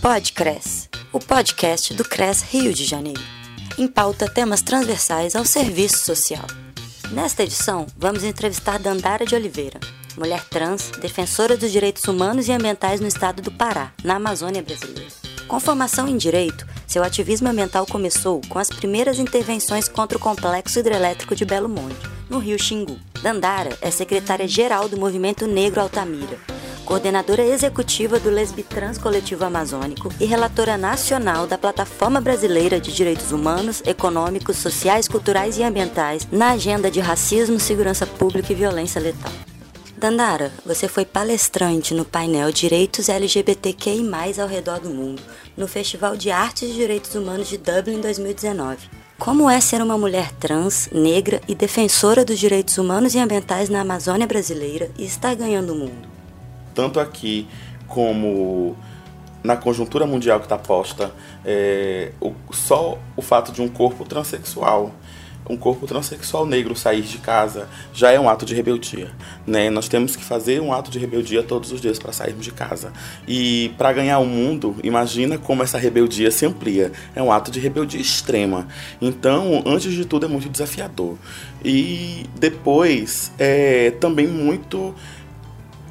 [0.00, 3.20] Podcres, o podcast do CRES Rio de Janeiro.
[3.76, 6.46] Em pauta temas transversais ao serviço social.
[7.12, 9.78] Nesta edição, vamos entrevistar Dandara de Oliveira,
[10.16, 15.10] mulher trans, defensora dos direitos humanos e ambientais no estado do Pará, na Amazônia brasileira.
[15.46, 20.78] Com formação em direito, seu ativismo ambiental começou com as primeiras intervenções contra o complexo
[20.78, 22.98] hidrelétrico de Belo Monte, no rio Xingu.
[23.22, 26.38] Dandara é secretária-geral do Movimento Negro Altamira,
[26.90, 33.80] coordenadora executiva do Lesbitrans Coletivo Amazônico e relatora nacional da Plataforma Brasileira de Direitos Humanos,
[33.86, 39.30] Econômicos, Sociais, Culturais e Ambientais na agenda de racismo, segurança pública e violência letal.
[39.96, 45.22] Dandara, você foi palestrante no painel Direitos LGBTQI+, ao redor do mundo,
[45.56, 48.88] no Festival de Artes e Direitos Humanos de Dublin em 2019.
[49.16, 53.82] Como é ser uma mulher trans, negra e defensora dos direitos humanos e ambientais na
[53.82, 56.19] Amazônia brasileira e estar ganhando o mundo?
[56.74, 57.46] Tanto aqui
[57.86, 58.76] como
[59.42, 61.12] na conjuntura mundial que está posta,
[61.44, 64.92] é, o, só o fato de um corpo transexual,
[65.48, 69.10] um corpo transexual negro sair de casa já é um ato de rebeldia,
[69.44, 69.68] né?
[69.68, 72.92] Nós temos que fazer um ato de rebeldia todos os dias para sairmos de casa.
[73.26, 76.92] E para ganhar o mundo, imagina como essa rebeldia se amplia.
[77.16, 78.68] É um ato de rebeldia extrema.
[79.00, 81.16] Então, antes de tudo, é muito desafiador.
[81.64, 84.94] E depois é também muito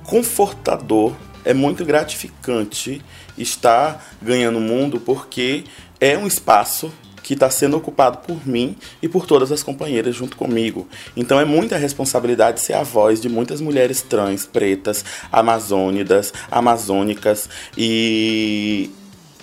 [0.10, 1.14] confortador,
[1.46, 3.00] é muito gratificante
[3.38, 5.64] estar ganhando o mundo porque
[6.00, 10.36] é um espaço que está sendo ocupado por mim e por todas as companheiras junto
[10.36, 10.88] comigo.
[11.16, 18.90] Então é muita responsabilidade ser a voz de muitas mulheres trans, pretas, amazônidas, amazônicas e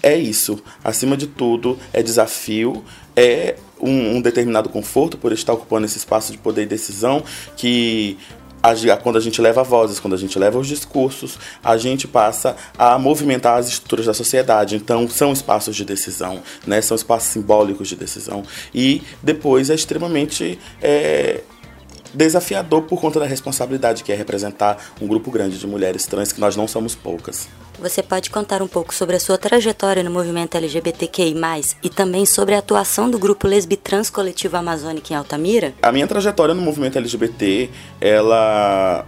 [0.02, 0.60] é isso.
[0.82, 2.82] Acima de tudo, é desafio,
[3.14, 7.22] é um, um determinado conforto por estar ocupando esse espaço de poder e decisão
[7.56, 8.18] que
[9.02, 12.98] quando a gente leva vozes, quando a gente leva os discursos, a gente passa a
[12.98, 14.76] movimentar as estruturas da sociedade.
[14.76, 16.80] Então, são espaços de decisão, né?
[16.80, 18.42] são espaços simbólicos de decisão.
[18.74, 21.42] E depois é extremamente é,
[22.16, 26.40] desafiador por conta da responsabilidade que é representar um grupo grande de mulheres trans, que
[26.40, 27.48] nós não somos poucas.
[27.78, 31.34] Você pode contar um pouco sobre a sua trajetória no movimento LGBTQI+,
[31.82, 35.74] e também sobre a atuação do grupo Lesbitrans Coletivo Amazônica em Altamira?
[35.82, 37.68] A minha trajetória no movimento LGBT,
[38.00, 39.06] ela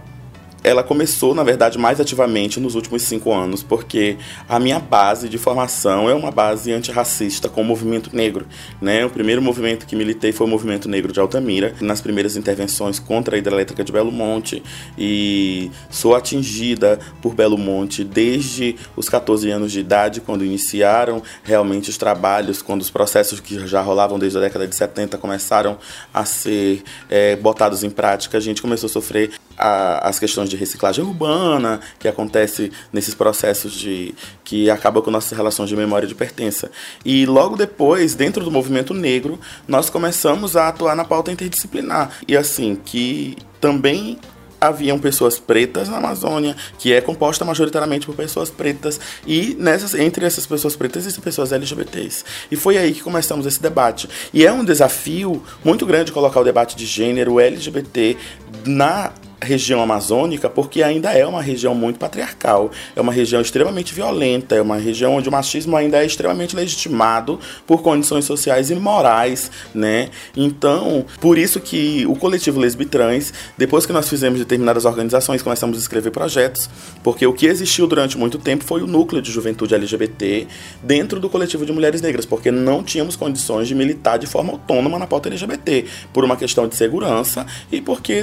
[0.63, 5.37] ela começou, na verdade, mais ativamente nos últimos cinco anos, porque a minha base de
[5.37, 8.45] formação é uma base antirracista com o movimento negro.
[8.81, 9.05] Né?
[9.05, 13.35] O primeiro movimento que militei foi o movimento negro de Altamira, nas primeiras intervenções contra
[13.35, 14.61] a hidrelétrica de Belo Monte,
[14.97, 21.89] e sou atingida por Belo Monte desde os 14 anos de idade, quando iniciaram realmente
[21.89, 25.77] os trabalhos, quando os processos que já rolavam desde a década de 70 começaram
[26.13, 30.57] a ser é, botados em prática, a gente começou a sofrer a, as questões de
[30.57, 36.15] reciclagem urbana, que acontece nesses processos de que acaba com nossas relações de memória de
[36.15, 36.71] pertença.
[37.05, 42.11] E logo depois, dentro do movimento negro, nós começamos a atuar na pauta interdisciplinar.
[42.27, 44.17] E assim, que também
[44.59, 50.25] haviam pessoas pretas na Amazônia, que é composta majoritariamente por pessoas pretas, e nessas, entre
[50.25, 52.23] essas pessoas pretas existem pessoas LGBTs.
[52.51, 54.09] E foi aí que começamos esse debate.
[54.33, 58.17] E é um desafio muito grande colocar o debate de gênero LGBT
[58.65, 59.11] na
[59.41, 64.61] região amazônica porque ainda é uma região muito patriarcal, é uma região extremamente violenta, é
[64.61, 70.09] uma região onde o machismo ainda é extremamente legitimado por condições sociais e morais, né?
[70.35, 75.81] Então, por isso que o coletivo Lesbitrans, depois que nós fizemos determinadas organizações, começamos a
[75.81, 76.69] escrever projetos,
[77.03, 80.47] porque o que existiu durante muito tempo foi o núcleo de juventude LGBT
[80.83, 84.99] dentro do coletivo de mulheres negras, porque não tínhamos condições de militar de forma autônoma
[84.99, 88.13] na pauta LGBT, por uma questão de segurança e porque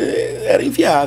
[0.44, 1.05] era inviável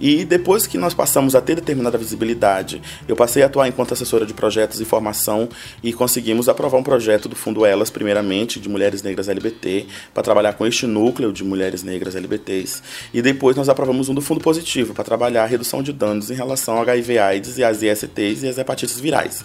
[0.00, 4.26] e depois que nós passamos a ter determinada visibilidade, eu passei a atuar enquanto assessora
[4.26, 5.48] de projetos e formação
[5.82, 10.54] e conseguimos aprovar um projeto do Fundo Elas, primeiramente, de mulheres negras LGBT, para trabalhar
[10.54, 12.82] com este núcleo de mulheres negras LGBTs.
[13.12, 16.34] E depois nós aprovamos um do Fundo Positivo, para trabalhar a redução de danos em
[16.34, 19.44] relação ao HIV/AIDS e às ISTs e às hepatites virais.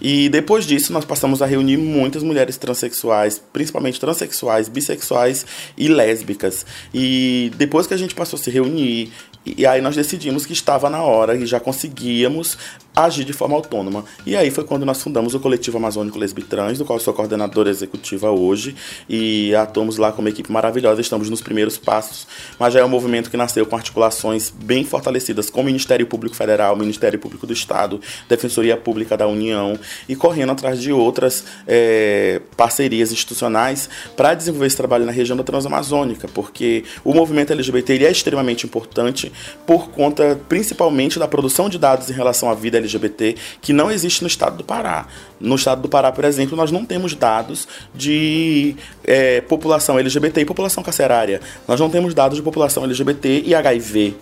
[0.00, 5.46] E depois disso, nós passamos a reunir muitas mulheres transexuais, principalmente transexuais, bissexuais
[5.78, 6.66] e lésbicas.
[6.92, 9.12] E depois que a gente passou a se reunir
[9.44, 12.56] e aí nós decidimos que estava na hora e já conseguíamos
[12.94, 14.04] agir de forma autônoma.
[14.26, 18.30] E aí foi quando nós fundamos o Coletivo Amazônico Lesbitrans, do qual sou coordenadora executiva
[18.30, 18.76] hoje,
[19.08, 22.26] e atuamos lá com uma equipe maravilhosa, estamos nos primeiros passos,
[22.58, 26.36] mas já é um movimento que nasceu com articulações bem fortalecidas com o Ministério Público
[26.36, 29.78] Federal, Ministério Público do Estado, Defensoria Pública da União,
[30.08, 35.42] e correndo atrás de outras é, parcerias institucionais para desenvolver esse trabalho na região da
[35.42, 39.32] Transamazônica, porque o movimento LGBT é extremamente importante
[39.66, 44.22] por conta principalmente da produção de dados em relação à vida LGBT que não existe
[44.22, 45.06] no estado do Pará.
[45.40, 50.44] No estado do Pará, por exemplo, nós não temos dados de é, população LGBT e
[50.44, 51.40] população carcerária.
[51.66, 54.16] Nós não temos dados de população LGBT e HIV.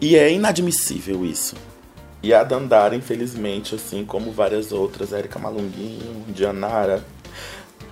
[0.00, 1.54] E é inadmissível isso.
[2.22, 7.02] E a Dandara, infelizmente, assim como várias outras, Érica Malunguinho, Dianara,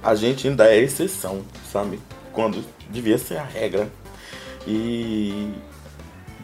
[0.02, 1.42] a gente ainda é exceção,
[1.72, 1.98] sabe?
[2.32, 3.90] Quando devia ser a regra.
[4.66, 5.50] E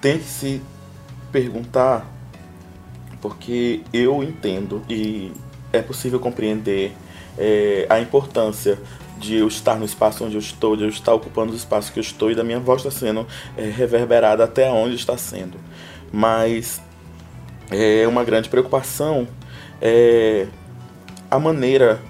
[0.01, 0.63] tem que se
[1.31, 2.07] perguntar,
[3.25, 5.33] porque eu entendo e
[5.73, 6.93] é possível compreender
[7.39, 8.79] é, a importância
[9.17, 11.99] de eu estar no espaço onde eu estou, de eu estar ocupando o espaço que
[11.99, 13.27] eu estou e da minha voz está sendo
[13.57, 15.59] é, reverberada até onde está sendo.
[16.13, 16.83] Mas
[17.71, 19.27] é uma grande preocupação
[19.81, 20.47] é,
[21.31, 22.03] a maneira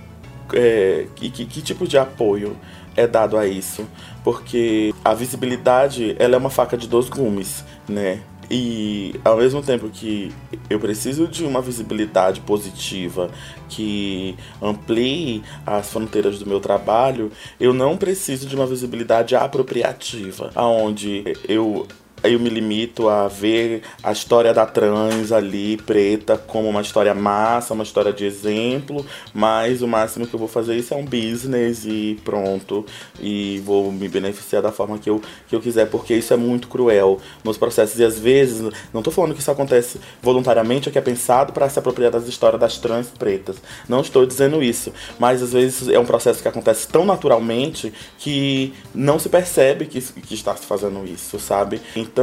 [0.53, 2.57] é, que, que, que tipo de apoio
[2.97, 3.87] é dado a isso,
[4.25, 8.21] porque a visibilidade ela é uma faca de dois gumes, né?
[8.57, 10.33] E ao mesmo tempo que
[10.71, 13.29] eu preciso de uma visibilidade positiva
[13.69, 21.25] que amplie as fronteiras do meu trabalho, eu não preciso de uma visibilidade apropriativa, aonde
[21.49, 21.85] eu
[22.25, 27.75] eu me limito a ver a história da trans ali, preta, como uma história massa,
[27.75, 31.85] uma história de exemplo, mas o máximo que eu vou fazer isso é um business
[31.85, 32.85] e pronto.
[33.21, 36.69] E vou me beneficiar da forma que eu, que eu quiser, porque isso é muito
[36.69, 37.99] cruel nos processos.
[37.99, 38.61] E às vezes,
[38.93, 42.27] não estou falando que isso acontece voluntariamente ou que é pensado para se apropriar das
[42.27, 43.57] histórias das trans pretas.
[43.89, 44.93] Não estou dizendo isso.
[45.19, 50.01] Mas às vezes é um processo que acontece tão naturalmente que não se percebe que,
[50.01, 51.81] que está se fazendo isso, sabe?
[51.95, 52.14] Então,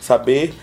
[0.00, 0.54] saber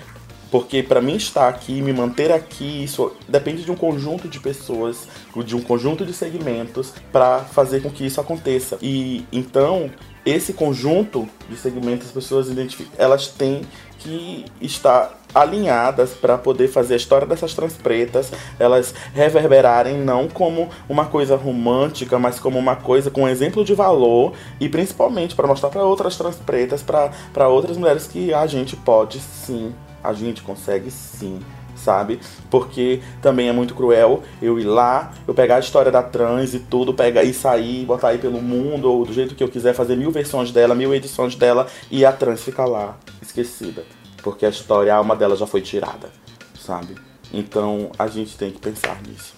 [0.50, 5.07] porque para mim estar aqui, me manter aqui, isso depende de um conjunto de pessoas,
[5.45, 8.78] de um conjunto de segmentos para fazer com que isso aconteça.
[8.81, 9.89] E então,
[10.27, 13.62] esse conjunto de segmentos, as pessoas identificam, elas têm
[13.97, 20.69] que estar alinhadas para poder fazer a história dessas trans pretas, elas reverberarem não como
[20.89, 25.47] uma coisa romântica, mas como uma coisa com um exemplo de valor e principalmente para
[25.47, 30.41] mostrar para outras trans pretas, para outras mulheres que a gente pode sim, a gente
[30.41, 31.39] consegue sim
[31.88, 32.19] sabe?
[32.51, 36.60] Porque também é muito cruel eu ir lá, eu pegar a história da trans e
[36.60, 39.95] tudo, pegar e sair, botar aí pelo mundo, ou do jeito que eu quiser, fazer
[39.95, 43.86] mil versões dela, mil edições dela, e a trans ficar lá, esquecida
[44.28, 46.12] porque a história, a alma dela já foi tirada,
[46.60, 46.95] sabe?
[47.34, 49.34] Então a gente tem que pensar nisso.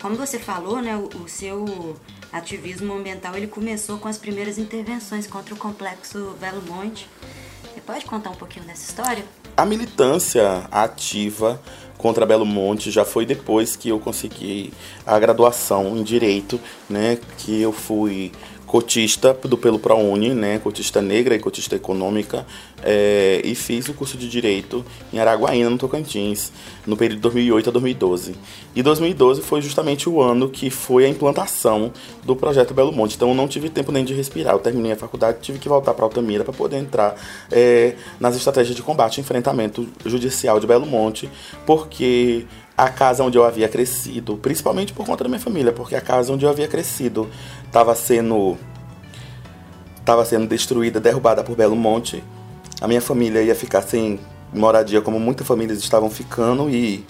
[0.00, 1.96] Como você falou, né, o, o seu
[2.32, 7.08] ativismo ambiental ele começou com as primeiras intervenções contra o complexo Belo Monte.
[7.62, 9.24] Você pode contar um pouquinho dessa história?
[9.56, 11.60] A militância ativa
[11.98, 14.72] contra Belo Monte já foi depois que eu consegui
[15.06, 16.58] a graduação em direito,
[16.88, 18.32] né, que eu fui
[18.72, 22.46] cotista do pelo ProUni, né, cotista negra e cotista econômica,
[22.82, 24.82] é, e fiz o curso de Direito
[25.12, 26.50] em Araguaína, no Tocantins,
[26.86, 28.34] no período de 2008 a 2012.
[28.74, 31.92] E 2012 foi justamente o ano que foi a implantação
[32.24, 34.54] do projeto Belo Monte, então eu não tive tempo nem de respirar.
[34.54, 37.14] Eu terminei a faculdade tive que voltar para Altamira para poder entrar
[37.50, 41.28] é, nas estratégias de combate e enfrentamento judicial de Belo Monte,
[41.66, 42.46] porque
[42.84, 46.32] a casa onde eu havia crescido, principalmente por conta da minha família, porque a casa
[46.32, 47.28] onde eu havia crescido
[47.64, 48.56] estava sendo
[49.98, 52.24] estava sendo destruída, derrubada por Belo Monte.
[52.80, 54.18] A minha família ia ficar sem
[54.52, 57.06] moradia, como muitas famílias estavam ficando e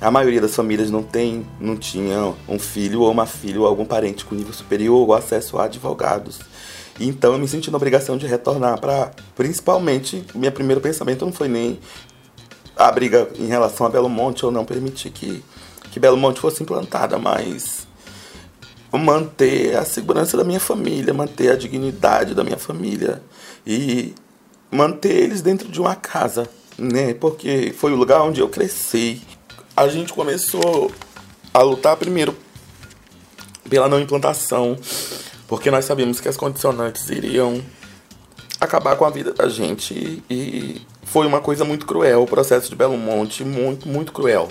[0.00, 3.84] a maioria das famílias não tem, não tinha um filho ou uma filha ou algum
[3.84, 6.40] parente com nível superior ou acesso a advogados.
[7.00, 11.48] Então eu me senti na obrigação de retornar para, principalmente, meu primeiro pensamento não foi
[11.48, 11.78] nem
[12.76, 15.42] a briga em relação a Belo Monte ou não permitir que,
[15.90, 17.86] que Belo Monte fosse implantada, mas
[18.92, 23.22] manter a segurança da minha família, manter a dignidade da minha família
[23.66, 24.14] e
[24.70, 26.48] manter eles dentro de uma casa,
[26.78, 27.14] né?
[27.14, 29.22] Porque foi o lugar onde eu cresci.
[29.76, 30.92] A gente começou
[31.54, 32.36] a lutar primeiro
[33.68, 34.76] pela não implantação,
[35.48, 37.62] porque nós sabíamos que as condicionantes iriam
[38.60, 42.74] acabar com a vida da gente e foi uma coisa muito cruel o processo de
[42.74, 44.48] Belo Monte, muito, muito cruel.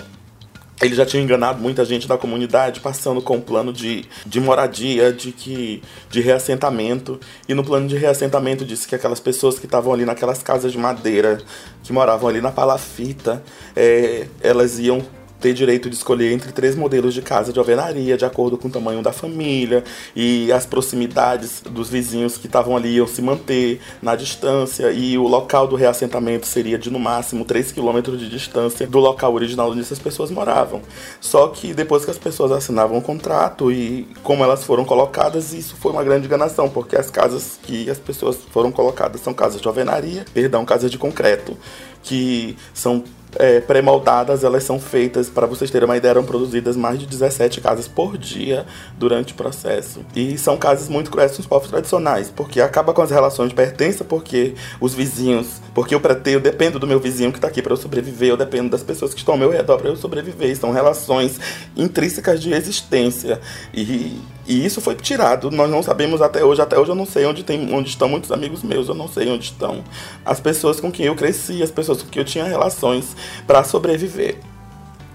[0.80, 5.12] Ele já tinha enganado muita gente da comunidade, passando com um plano de, de moradia,
[5.12, 7.18] de que de reassentamento.
[7.48, 10.78] E no plano de reassentamento disse que aquelas pessoas que estavam ali naquelas casas de
[10.78, 11.38] madeira,
[11.82, 13.42] que moravam ali na palafita,
[13.74, 15.02] é, elas iam
[15.42, 18.70] ter direito de escolher entre três modelos de casa de alvenaria, de acordo com o
[18.70, 19.82] tamanho da família
[20.14, 25.26] e as proximidades dos vizinhos que estavam ali iam se manter na distância e o
[25.26, 29.80] local do reassentamento seria de no máximo 3 quilômetros de distância do local original onde
[29.80, 30.80] essas pessoas moravam.
[31.20, 35.74] Só que depois que as pessoas assinavam o contrato e como elas foram colocadas, isso
[35.74, 39.66] foi uma grande enganação, porque as casas que as pessoas foram colocadas são casas de
[39.66, 41.56] alvenaria, perdão, casas de concreto,
[42.02, 43.02] que são
[43.36, 47.60] é, pré-moldadas, elas são feitas, para vocês terem uma ideia, eram produzidas mais de 17
[47.60, 48.66] casas por dia
[48.98, 50.04] durante o processo.
[50.14, 54.04] E são casas muito cruéis nos povos tradicionais, porque acaba com as relações de pertença,
[54.04, 57.76] porque os vizinhos, porque eu, eu dependo do meu vizinho que está aqui para eu
[57.76, 60.56] sobreviver, eu dependo das pessoas que estão ao meu redor para eu sobreviver.
[60.56, 61.38] São relações
[61.76, 63.40] intrínsecas de existência.
[63.72, 64.20] E
[64.52, 65.50] e isso foi tirado.
[65.50, 66.60] Nós não sabemos até hoje.
[66.60, 68.86] Até hoje eu não sei onde, tem, onde estão muitos amigos meus.
[68.86, 69.82] Eu não sei onde estão
[70.26, 73.16] as pessoas com quem eu cresci, as pessoas com quem eu tinha relações
[73.46, 74.36] para sobreviver.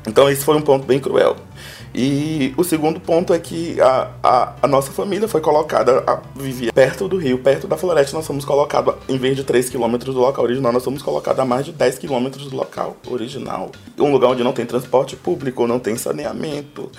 [0.08, 1.36] Então esse foi um ponto bem cruel.
[1.94, 6.74] E o segundo ponto é que a, a, a nossa família foi colocada, a, vivia
[6.74, 8.17] perto do rio, perto da floresta.
[8.17, 11.46] Nós fomos colocados, em vez de 3 quilômetros do local original, nós fomos colocados a
[11.46, 13.72] mais de 10 quilômetros do local original.
[14.00, 16.91] Um lugar onde não tem transporte público, não tem saneamento,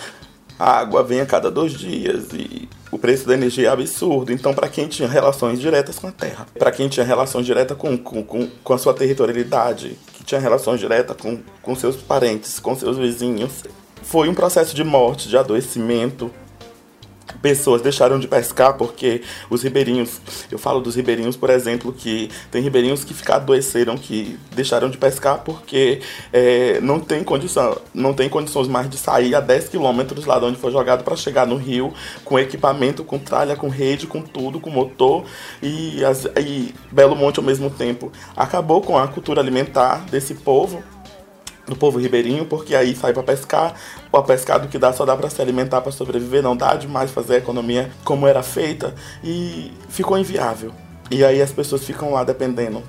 [0.58, 4.32] a água vem a cada dois dias e o preço da energia é absurdo.
[4.32, 7.96] Então, para quem tinha relações diretas com a terra, para quem tinha relações diretas com,
[7.96, 12.74] com, com, com, a sua territorialidade, que tinha relações diretas com, com seus parentes, com
[12.74, 13.62] seus vizinhos,
[14.02, 16.30] foi um processo de morte, de adoecimento,
[17.40, 20.20] pessoas deixaram de pescar porque os ribeirinhos,
[20.50, 24.98] eu falo dos ribeirinhos, por exemplo, que tem ribeirinhos que ficaram adoeceram, que deixaram de
[24.98, 26.00] pescar porque
[26.32, 30.44] é, não tem condição, não tem condições mais de sair a 10 quilômetros lá de
[30.44, 31.92] onde foi jogado para chegar no rio
[32.24, 35.24] com equipamento, com tralha, com rede, com tudo, com motor
[35.62, 40.82] e, as, e Belo Monte ao mesmo tempo acabou com a cultura alimentar desse povo
[41.68, 43.74] do povo ribeirinho, porque aí sai para pescar,
[44.10, 47.34] o pescado que dá só dá para se alimentar, para sobreviver, não dá demais fazer
[47.34, 50.72] a economia como era feita e ficou inviável.
[51.10, 52.82] E aí as pessoas ficam lá dependendo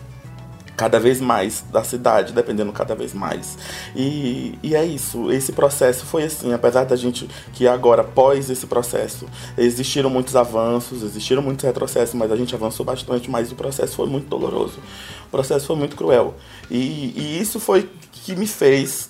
[0.79, 3.57] cada vez mais da cidade, dependendo cada vez mais.
[3.93, 8.65] E, e é isso, esse processo foi assim, apesar da gente que agora, após esse
[8.65, 9.25] processo,
[9.57, 14.07] existiram muitos avanços, existiram muitos retrocessos, mas a gente avançou bastante, mas o processo foi
[14.07, 14.79] muito doloroso,
[15.27, 16.35] o processo foi muito cruel.
[16.71, 17.89] E, e isso foi
[18.29, 19.09] que me fez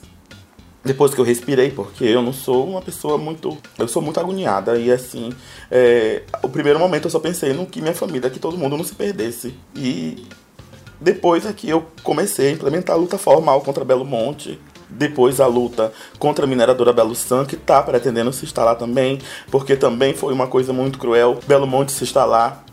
[0.82, 3.58] depois que eu respirei, porque eu não sou uma pessoa muito.
[3.78, 4.78] Eu sou muito agoniada.
[4.78, 5.34] E assim,
[5.70, 8.84] é, o primeiro momento eu só pensei no que minha família, que todo mundo não
[8.84, 9.54] se perdesse.
[9.76, 10.26] E
[11.02, 14.58] depois é que eu comecei a implementar a luta formal contra Belo Monte.
[14.90, 19.20] Depois a luta contra a mineradora Belo San, que está pretendendo se instalar também,
[19.52, 21.40] porque também foi uma coisa muito cruel.
[21.46, 22.64] Belo Monte se instalar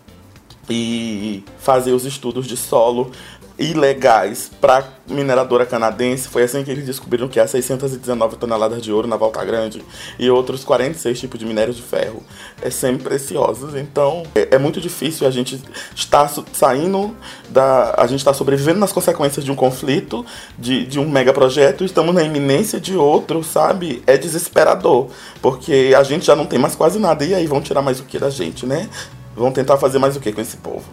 [0.70, 3.10] e fazer os estudos de solo
[3.58, 6.28] ilegais para mineradora canadense.
[6.28, 9.84] Foi assim que eles descobriram que há 619 toneladas de ouro na Volta Grande
[10.18, 12.22] e outros 46 tipos de minérios de ferro,
[12.60, 13.74] é sempre preciosos.
[13.74, 15.62] Então é, é muito difícil a gente
[15.94, 17.16] estar saindo
[17.48, 20.24] da, a gente está sobrevivendo nas consequências de um conflito,
[20.58, 24.02] de, de um megaprojeto, estamos na iminência de outro, sabe?
[24.06, 25.08] É desesperador,
[25.40, 28.04] porque a gente já não tem mais quase nada e aí vão tirar mais o
[28.04, 28.88] que da gente, né?
[29.34, 30.84] Vão tentar fazer mais o que com esse povo?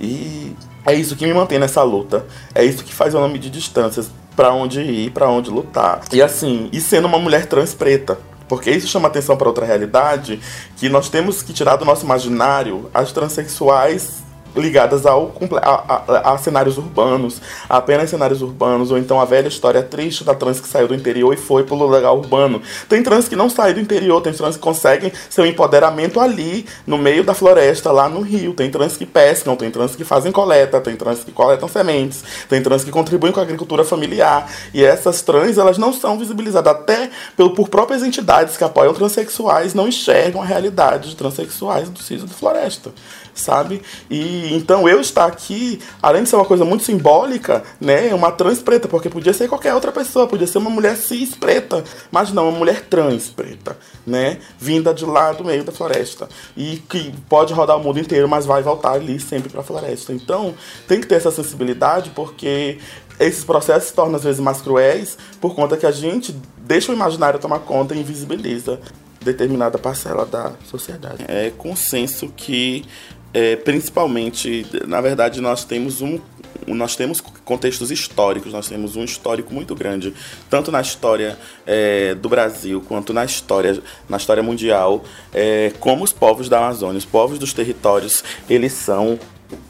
[0.00, 2.26] E é isso que me mantém nessa luta.
[2.54, 6.00] É isso que faz eu não medir distâncias para onde ir, para onde lutar.
[6.12, 10.40] E assim, e sendo uma mulher trans preta, porque isso chama atenção para outra realidade
[10.76, 14.22] que nós temos que tirar do nosso imaginário as transexuais
[14.56, 19.82] ligadas ao, a, a, a, cenários urbanos, apenas cenários urbanos, ou então a velha história
[19.82, 22.60] triste da trans que saiu do interior e foi pro lugar urbano.
[22.88, 26.98] Tem trans que não saem do interior, tem trans que conseguem seu empoderamento ali, no
[26.98, 28.52] meio da floresta, lá no rio.
[28.54, 32.62] Tem trans que pescam, tem trans que fazem coleta, tem trans que coletam sementes, tem
[32.62, 34.50] trans que contribuem com a agricultura familiar.
[34.74, 39.74] E essas trans, elas não são visibilizadas até pelo, por próprias entidades que apoiam transexuais,
[39.74, 42.90] não enxergam a realidade de transexuais do Ciso de Floresta
[43.34, 43.82] sabe?
[44.10, 48.30] E então eu estar aqui, além de ser uma coisa muito simbólica, né, é uma
[48.30, 52.32] trans preta, porque podia ser qualquer outra pessoa, podia ser uma mulher cis preta, mas
[52.32, 57.12] não, uma mulher trans preta, né, vinda de lá do meio da floresta e que
[57.28, 60.12] pode rodar o mundo inteiro, mas vai voltar ali sempre para a floresta.
[60.12, 60.54] Então,
[60.86, 62.78] tem que ter essa sensibilidade porque
[63.18, 66.94] esses processos se tornam às vezes mais cruéis por conta que a gente deixa o
[66.94, 68.80] imaginário tomar conta e invisibiliza
[69.22, 71.24] determinada parcela da sociedade.
[71.28, 72.84] É consenso que
[73.32, 76.18] é, principalmente, na verdade, nós temos um
[76.66, 80.14] nós temos contextos históricos, nós temos um histórico muito grande,
[80.48, 86.12] tanto na história é, do Brasil quanto na história, na história mundial, é, como os
[86.12, 89.18] povos da Amazônia, os povos dos territórios, eles são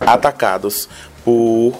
[0.00, 0.88] atacados
[1.24, 1.74] por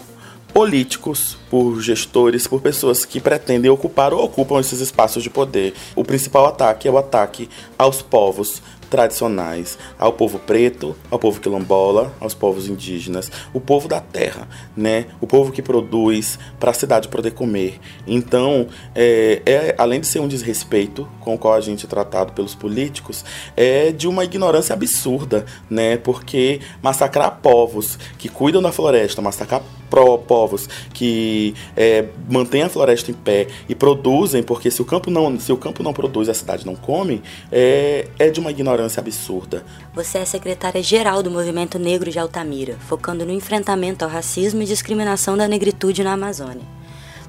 [0.55, 5.75] políticos, por gestores, por pessoas que pretendem ocupar ou ocupam esses espaços de poder.
[5.95, 12.13] O principal ataque é o ataque aos povos tradicionais ao povo preto, ao povo quilombola,
[12.21, 15.07] aos povos indígenas, o povo da terra, né?
[15.21, 17.79] O povo que produz para a cidade poder comer.
[18.07, 22.33] Então, é, é, além de ser um desrespeito com o qual a gente é tratado
[22.33, 23.25] pelos políticos,
[23.57, 25.97] é de uma ignorância absurda, né?
[25.97, 33.15] Porque massacrar povos que cuidam da floresta, massacrar povos que é, mantêm a floresta em
[33.15, 36.65] pé e produzem, porque se o campo não, se o campo não produz, a cidade
[36.65, 39.65] não come, é, é de uma ignorância absurda.
[39.95, 45.37] Você é secretária-geral do Movimento Negro de Altamira, focando no enfrentamento ao racismo e discriminação
[45.37, 46.65] da negritude na Amazônia.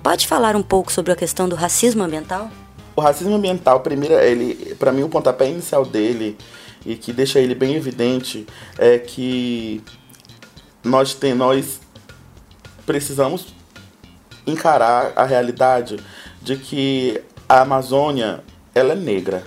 [0.03, 2.49] Pode falar um pouco sobre a questão do racismo ambiental?
[2.95, 6.37] O racismo ambiental, primeiro, ele, para mim, o pontapé inicial dele
[6.85, 8.45] e que deixa ele bem evidente
[8.77, 9.83] é que
[10.83, 11.79] nós tem, nós
[12.85, 13.53] precisamos
[14.45, 15.99] encarar a realidade
[16.41, 18.43] de que a Amazônia
[18.73, 19.43] ela é negra.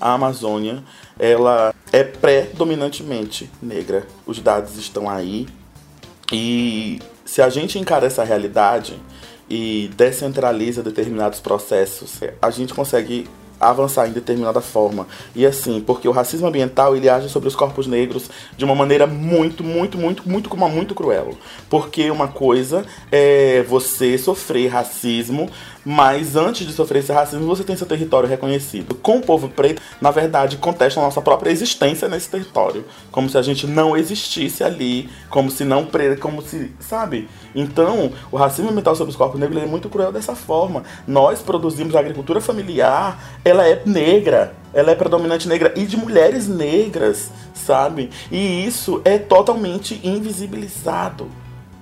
[0.00, 0.84] A Amazônia
[1.18, 4.06] ela é predominantemente negra.
[4.26, 5.46] Os dados estão aí
[6.32, 8.98] e se a gente encara essa realidade
[9.48, 13.28] e descentraliza determinados processos, a gente consegue
[13.60, 15.06] avançar em determinada forma.
[15.34, 19.06] E assim, porque o racismo ambiental ele age sobre os corpos negros de uma maneira
[19.06, 21.34] muito, muito, muito, muito como muito cruel.
[21.70, 25.48] Porque uma coisa é você sofrer racismo
[25.88, 28.96] mas antes de sofrer esse racismo, você tem seu território reconhecido.
[28.96, 33.38] Com o povo preto, na verdade, contestam a nossa própria existência nesse território, como se
[33.38, 35.86] a gente não existisse ali, como se não,
[36.18, 37.28] como se, sabe?
[37.54, 40.82] Então, o racismo ambiental sobre os corpos negros é muito cruel dessa forma.
[41.06, 46.48] Nós produzimos a agricultura familiar, ela é negra, ela é predominante negra e de mulheres
[46.48, 48.10] negras, sabe?
[48.28, 51.30] E isso é totalmente invisibilizado,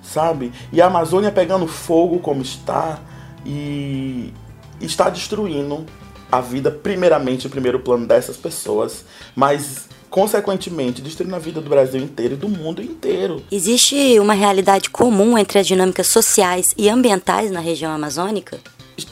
[0.02, 0.52] sabe?
[0.70, 3.00] E a Amazônia pegando fogo como está,
[3.44, 4.32] e
[4.80, 5.84] está destruindo
[6.30, 9.04] a vida, primeiramente, em primeiro plano dessas pessoas,
[9.36, 13.42] mas consequentemente destruindo a vida do Brasil inteiro e do mundo inteiro.
[13.50, 18.60] Existe uma realidade comum entre as dinâmicas sociais e ambientais na região amazônica?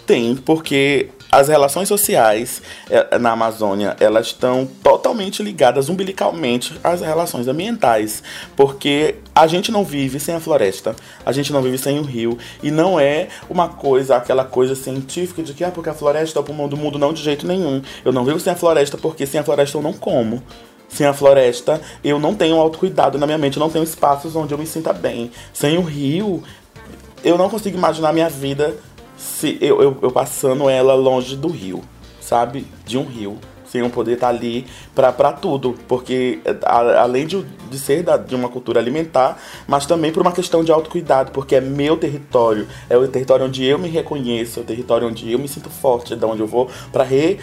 [0.07, 2.61] Tem, porque as relações sociais
[2.91, 8.23] é, na Amazônia elas estão totalmente ligadas umbilicalmente às relações ambientais,
[8.55, 12.37] porque a gente não vive sem a floresta, a gente não vive sem o rio
[12.62, 16.41] e não é uma coisa, aquela coisa científica de que ah, porque a floresta é
[16.41, 17.81] o pulmão do mundo, não de jeito nenhum.
[18.05, 20.42] Eu não vivo sem a floresta porque sem a floresta eu não como.
[20.87, 24.53] Sem a floresta, eu não tenho autocuidado na minha mente, eu não tenho espaços onde
[24.53, 25.31] eu me sinta bem.
[25.55, 26.42] Sem o rio,
[27.25, 28.77] eu não consigo imaginar minha vida
[29.23, 31.81] se eu, eu, eu, passando ela longe do rio,
[32.21, 32.67] sabe?
[32.85, 33.39] De um rio.
[33.65, 35.75] Sem eu poder estar tá ali para tudo.
[35.87, 40.33] Porque a, além de, de ser da, de uma cultura alimentar, mas também por uma
[40.33, 42.67] questão de autocuidado, porque é meu território.
[42.91, 46.13] É o território onde eu me reconheço, é o território onde eu me sinto forte,
[46.13, 47.39] é de onde eu vou para re,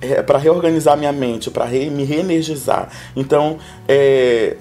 [0.00, 2.88] é, para reorganizar minha mente, para re, me reenergizar.
[3.16, 3.58] Então,
[3.88, 4.56] é,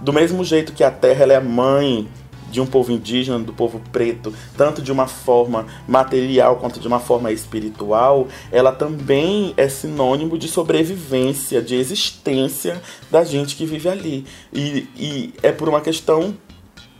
[0.00, 2.08] do mesmo jeito que a terra ela é mãe
[2.50, 7.00] de um povo indígena, do povo preto, tanto de uma forma material quanto de uma
[7.00, 14.26] forma espiritual, ela também é sinônimo de sobrevivência, de existência da gente que vive ali.
[14.52, 16.34] E, e é por uma questão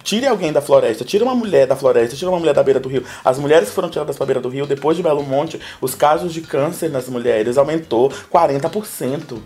[0.02, 2.88] Tire alguém da floresta, tira uma mulher da floresta, tira uma mulher da beira do
[2.88, 3.04] rio.
[3.24, 5.94] As mulheres que foram tiradas para a beira do rio, depois de Belo Monte, os
[5.94, 9.38] casos de câncer nas mulheres aumentou 40%.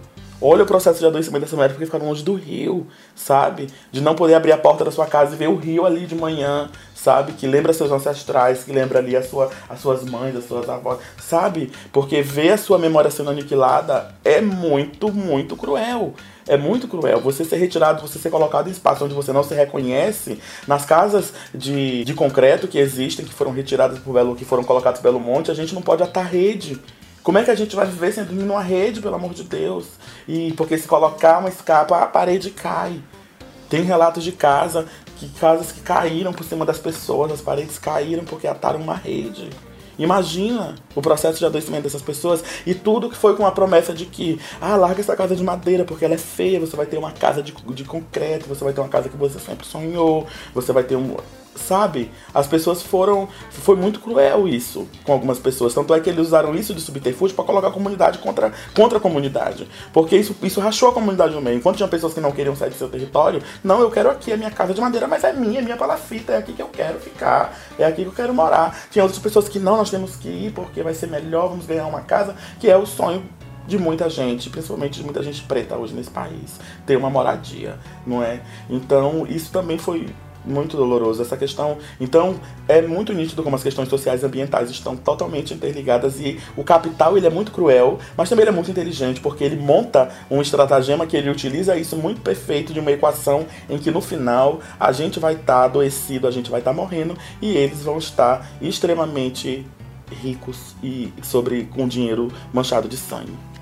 [0.47, 3.67] Olha o processo de adoecimento dessa mulher porque ficaram longe do rio, sabe?
[3.91, 6.15] De não poder abrir a porta da sua casa e ver o rio ali de
[6.15, 7.33] manhã, sabe?
[7.33, 10.99] Que lembra seus ancestrais, que lembra ali a sua, as suas mães, as suas avós,
[11.19, 11.73] sabe?
[11.91, 16.13] Porque ver a sua memória sendo aniquilada é muito, muito cruel.
[16.47, 17.23] É muito cruel.
[17.23, 21.33] Você ser retirado, você ser colocado em espaço onde você não se reconhece, nas casas
[21.55, 25.51] de, de concreto que existem, que foram retiradas por Belo, que foram colocadas pelo monte,
[25.51, 26.79] a gente não pode atar rede.
[27.25, 29.87] Como é que a gente vai viver sem dormir numa rede, pelo amor de Deus?
[30.29, 33.01] E porque se colocar uma escapa, a parede cai.
[33.71, 34.85] Tem relatos de casa,
[35.17, 39.49] que casas que caíram por cima das pessoas, as paredes caíram porque ataram uma rede.
[39.99, 44.05] Imagina o processo de adoecimento dessas pessoas e tudo que foi com a promessa de
[44.05, 47.13] que, ah, larga essa casa de madeira porque ela é feia, você vai ter uma
[47.13, 50.85] casa de, de concreto, você vai ter uma casa que você sempre sonhou, você vai
[50.85, 51.17] ter um,
[51.57, 52.11] sabe?
[52.33, 53.29] As pessoas foram.
[53.51, 55.75] Foi muito cruel isso com algumas pessoas.
[55.75, 59.01] Tanto é que eles usaram isso de subterfúgio para colocar a comunidade contra, contra a
[59.01, 59.69] comunidade.
[59.93, 61.59] Porque isso, isso rachou a comunidade no meio.
[61.59, 64.37] Enquanto tinha pessoas que não queriam sair do seu território, não, eu quero aqui a
[64.37, 66.99] minha casa de madeira, mas é minha, é minha palafita, é aqui que eu quero
[67.01, 68.87] ficar, é aqui que eu quero morar.
[68.91, 71.87] Tinha outras pessoas que não, nós temos que ir porque vai ser melhor, vamos ganhar
[71.87, 73.23] uma casa, que é o sonho
[73.67, 78.23] de muita gente, principalmente de muita gente preta hoje nesse país, ter uma moradia, não
[78.23, 78.41] é?
[78.69, 80.09] Então, isso também foi
[80.45, 81.79] muito doloroso essa questão.
[82.01, 82.37] Então,
[82.69, 87.17] é muito nítido como as questões sociais e ambientais estão totalmente interligadas e o capital
[87.17, 91.07] ele é muito cruel, mas também ele é muito inteligente porque ele monta um estratagema
[91.07, 95.19] que ele utiliza isso muito perfeito de uma equação em que no final a gente
[95.19, 99.67] vai estar tá adoecido, a gente vai estar tá morrendo e eles vão estar extremamente
[100.11, 103.54] ricos e sobre com dinheiro manchado de sangue.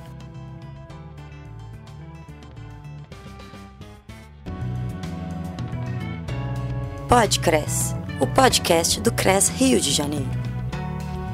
[7.14, 10.30] Podcres, o podcast do CRES Rio de Janeiro.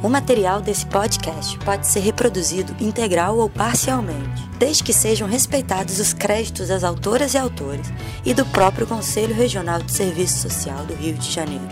[0.03, 6.13] O material desse podcast pode ser reproduzido integral ou parcialmente, desde que sejam respeitados os
[6.13, 7.93] créditos das autoras e autores
[8.25, 11.69] e do próprio Conselho Regional de Serviço Social do Rio de Janeiro.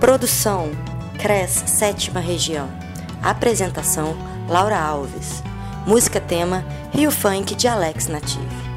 [0.00, 0.70] Produção
[1.18, 2.70] CRES Sétima Região.
[3.22, 4.16] Apresentação
[4.48, 5.42] Laura Alves.
[5.86, 8.69] Música tema Rio Funk de Alex Native.